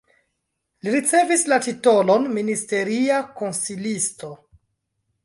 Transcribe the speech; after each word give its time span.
Li 0.85 0.93
ricevis 0.95 1.43
la 1.53 1.59
titolon 1.65 2.25
ministeria 2.39 3.19
konsilisto. 3.43 4.31